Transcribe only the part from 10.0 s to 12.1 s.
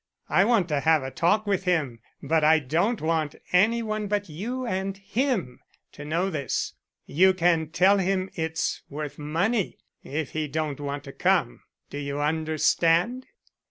if he don't want to come. Do